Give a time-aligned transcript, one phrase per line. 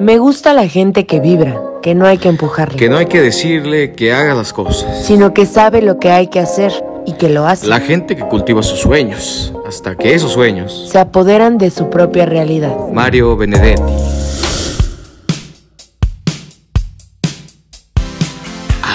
[0.00, 2.76] Me gusta la gente que vibra, que no hay que empujarle.
[2.76, 5.04] Que no hay que decirle que haga las cosas.
[5.04, 6.72] Sino que sabe lo que hay que hacer
[7.04, 7.66] y que lo hace.
[7.66, 12.26] La gente que cultiva sus sueños, hasta que esos sueños se apoderan de su propia
[12.26, 12.76] realidad.
[12.92, 14.07] Mario Benedetti.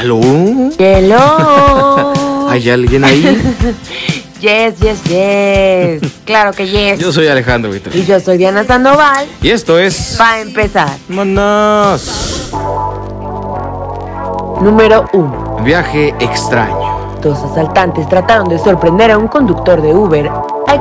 [0.04, 0.20] ¿Aló?
[0.78, 2.50] ¡Hello!
[2.50, 3.42] ¿Hay alguien ahí?
[4.42, 6.12] Yes, yes, yes.
[6.26, 7.00] Claro que yes.
[7.00, 7.96] Yo soy Alejandro Víctor.
[7.96, 9.26] Y yo soy Diana Sandoval.
[9.42, 10.18] Y esto es.
[10.20, 10.90] Va a empezar.
[11.08, 12.52] ¡Manos!
[14.60, 15.60] Número 1.
[15.64, 17.18] Viaje extraño.
[17.22, 20.30] Dos asaltantes trataron de sorprender a un conductor de Uber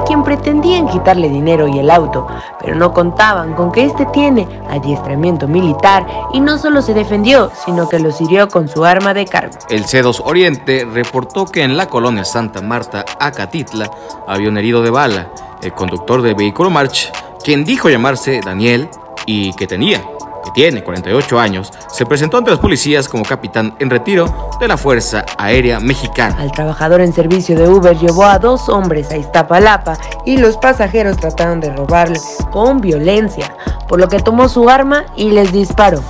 [0.06, 2.26] quien pretendían quitarle dinero y el auto,
[2.60, 7.88] pero no contaban con que este tiene adiestramiento militar y no solo se defendió, sino
[7.88, 9.54] que los hirió con su arma de cargo.
[9.68, 13.90] El C2 Oriente reportó que en la colonia Santa Marta, Acatitla,
[14.26, 15.30] había un herido de bala,
[15.62, 17.12] el conductor del vehículo March,
[17.44, 18.88] quien dijo llamarse Daniel
[19.26, 20.02] y que tenía
[20.42, 24.76] que tiene 48 años, se presentó ante los policías como capitán en retiro de la
[24.76, 26.36] Fuerza Aérea Mexicana.
[26.38, 31.16] Al trabajador en servicio de Uber llevó a dos hombres a Iztapalapa y los pasajeros
[31.16, 32.18] trataron de robarle
[32.50, 33.54] con violencia,
[33.88, 36.02] por lo que tomó su arma y les disparó.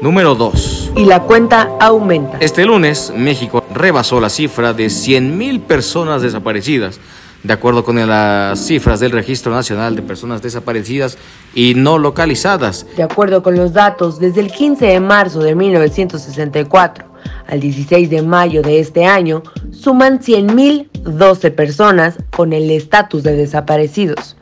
[0.00, 0.92] Número 2.
[0.96, 2.38] Y la cuenta aumenta.
[2.40, 6.98] Este lunes, México rebasó la cifra de 100.000 personas desaparecidas
[7.42, 11.18] de acuerdo con las cifras del Registro Nacional de Personas Desaparecidas
[11.54, 12.86] y No Localizadas.
[12.96, 17.06] De acuerdo con los datos, desde el 15 de marzo de 1964
[17.46, 24.36] al 16 de mayo de este año, suman 100.012 personas con el estatus de desaparecidos.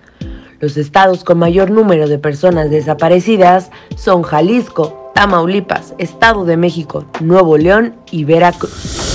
[0.60, 7.56] Los estados con mayor número de personas desaparecidas son Jalisco, Tamaulipas, Estado de México, Nuevo
[7.56, 9.09] León y Veracruz.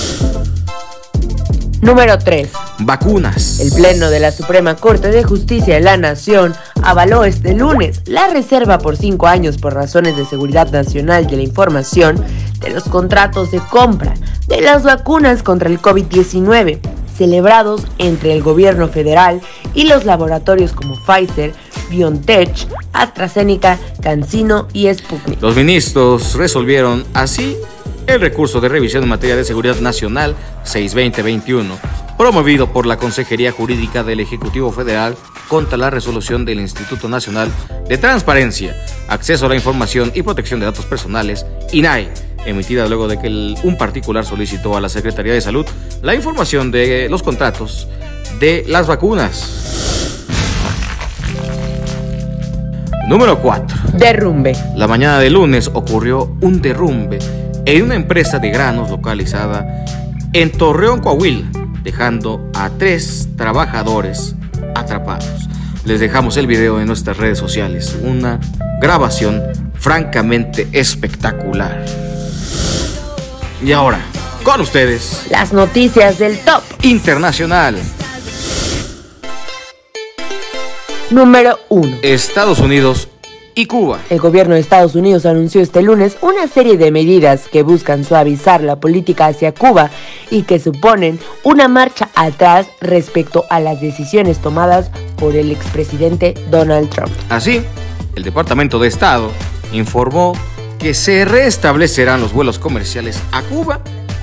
[1.82, 2.50] Número 3.
[2.80, 3.60] Vacunas.
[3.60, 8.28] El Pleno de la Suprema Corte de Justicia de la Nación avaló este lunes la
[8.28, 12.22] reserva por cinco años por razones de seguridad nacional de la información
[12.60, 14.14] de los contratos de compra
[14.48, 16.80] de las vacunas contra el COVID-19
[17.16, 19.40] celebrados entre el gobierno federal
[19.74, 21.52] y los laboratorios como Pfizer,
[21.90, 25.40] BioNTech, AstraZeneca, CanSino y Sputnik.
[25.40, 27.56] Los ministros resolvieron así
[28.06, 31.76] el recurso de revisión en materia de seguridad nacional 62021,
[32.16, 35.16] promovido por la Consejería Jurídica del Ejecutivo Federal
[35.48, 37.50] contra la resolución del Instituto Nacional
[37.88, 38.76] de Transparencia,
[39.08, 42.08] Acceso a la Información y Protección de Datos Personales, INAI,
[42.44, 45.66] emitida luego de que un particular solicitó a la Secretaría de Salud
[46.02, 47.88] la información de los contratos
[48.38, 50.12] de las vacunas.
[53.08, 53.78] Número 4.
[53.94, 54.56] Derrumbe.
[54.74, 57.20] La mañana de lunes ocurrió un derrumbe
[57.66, 59.84] en una empresa de granos localizada
[60.32, 61.50] en Torreón, Coahuila,
[61.82, 64.36] dejando a tres trabajadores
[64.74, 65.48] atrapados.
[65.84, 68.38] Les dejamos el video en nuestras redes sociales, una
[68.80, 69.42] grabación
[69.74, 71.84] francamente espectacular.
[73.62, 74.00] Y ahora,
[74.44, 77.76] con ustedes, las noticias del top internacional.
[81.10, 81.98] Número 1.
[82.02, 83.08] Estados Unidos
[83.56, 83.98] y Cuba.
[84.10, 88.62] El gobierno de Estados Unidos anunció este lunes una serie de medidas que buscan suavizar
[88.62, 89.90] la política hacia Cuba
[90.30, 96.90] y que suponen una marcha atrás respecto a las decisiones tomadas por el expresidente Donald
[96.90, 97.10] Trump.
[97.30, 97.62] Así,
[98.14, 99.32] el Departamento de Estado
[99.72, 100.34] informó
[100.78, 103.80] que se restablecerán los vuelos comerciales a Cuba,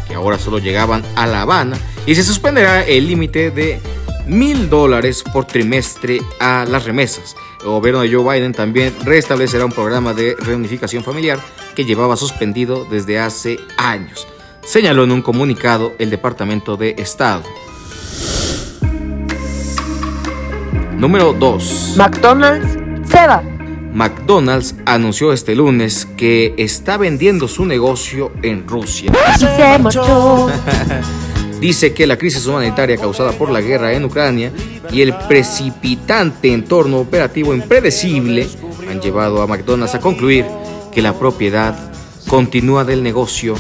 [0.08, 3.82] que ahora solo llegaban a La Habana, y se suspenderá el límite de
[4.28, 7.36] mil dólares por trimestre a las remesas.
[7.64, 11.40] El gobierno de Joe Biden también restablecerá un programa de reunificación familiar
[11.76, 14.28] que llevaba suspendido desde hace años,
[14.66, 17.44] señaló en un comunicado el Departamento de Estado.
[20.98, 21.96] Número 2.
[21.98, 22.78] McDonald's
[23.10, 23.42] se va.
[23.94, 29.12] McDonald's anunció este lunes que está vendiendo su negocio en Rusia.
[29.38, 30.50] Se marchó.
[31.64, 34.52] dice que la crisis humanitaria causada por la guerra en Ucrania
[34.92, 38.48] y el precipitante entorno operativo impredecible
[38.90, 40.46] han llevado a McDonald's a concluir
[40.92, 41.76] que la propiedad
[42.28, 43.56] continúa del negocio,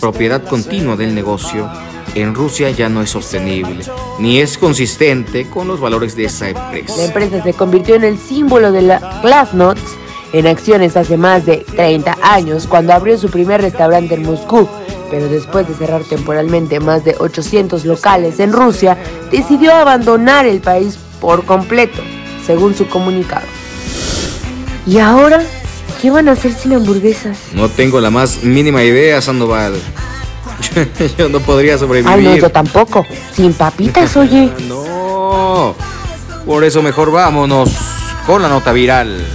[0.00, 1.68] propiedad continua del negocio
[2.14, 3.84] en Rusia ya no es sostenible,
[4.18, 6.96] ni es consistente con los valores de esa empresa.
[6.96, 9.86] La empresa se convirtió en el símbolo de la Glasnost
[10.32, 14.68] en acciones hace más de 30 años cuando abrió su primer restaurante en Moscú
[15.10, 18.96] pero después de cerrar temporalmente más de 800 locales en Rusia,
[19.30, 22.02] decidió abandonar el país por completo,
[22.46, 23.46] según su comunicado.
[24.86, 25.42] Y ahora
[26.00, 27.36] ¿Qué van a hacer sin hamburguesas?
[27.52, 29.74] No tengo la más mínima idea, Sandoval.
[31.18, 32.12] yo no podría sobrevivir.
[32.12, 33.04] Ay, no, yo tampoco.
[33.34, 34.52] Sin papitas, oye.
[34.68, 35.74] no.
[36.46, 37.70] Por eso mejor vámonos
[38.26, 39.26] con la nota viral.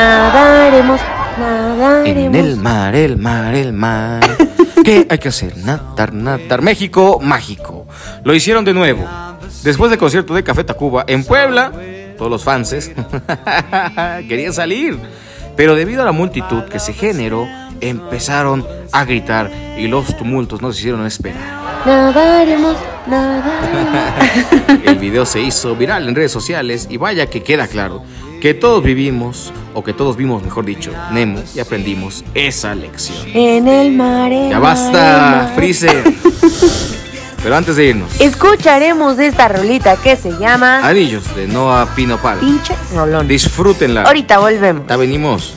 [0.00, 0.98] Nadaremos,
[1.38, 2.34] nadaremos.
[2.34, 4.36] En el mar, el mar, el mar.
[4.84, 5.58] ¿Qué hay que hacer?
[5.58, 6.62] Nadar, nadar.
[6.62, 7.86] México, mágico.
[8.24, 9.06] Lo hicieron de nuevo.
[9.62, 11.70] Después del concierto de Café Tacuba en Puebla,
[12.16, 12.90] todos los fanses
[14.28, 14.98] querían salir.
[15.54, 17.46] Pero debido a la multitud que se generó,
[17.82, 21.42] empezaron a gritar y los tumultos no se hicieron esperar.
[21.84, 22.76] Nadaremos,
[23.06, 24.80] nadaremos.
[24.86, 28.02] El video se hizo viral en redes sociales y vaya que queda claro
[28.40, 33.18] que todos vivimos, o que todos vimos, mejor dicho, Nemo y aprendimos esa lección.
[33.34, 34.32] En el mar.
[34.32, 35.52] Ya basta.
[35.54, 36.02] Freezer.
[37.42, 42.38] Pero antes de irnos, Escucharemos esta rolita que se llama anillos de Noah Pino Pal.
[42.38, 43.28] Pinche Rolón.
[43.28, 44.02] Disfrútenla.
[44.02, 44.86] Ahorita volvemos.
[44.86, 45.54] Ya venimos.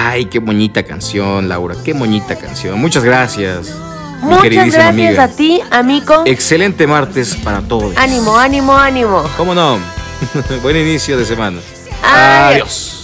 [0.00, 1.74] Ay, qué bonita canción, Laura.
[1.84, 2.80] Qué bonita canción.
[2.80, 3.74] Muchas gracias.
[4.22, 5.24] mi Muchas gracias amiga.
[5.24, 6.22] a ti, amigo.
[6.24, 7.96] Excelente martes para todos.
[7.96, 9.24] Ánimo, ánimo, ánimo.
[9.36, 9.78] ¿Cómo no?
[10.62, 11.58] Buen inicio de semana.
[12.02, 12.52] Adiós.
[12.52, 12.97] Adiós.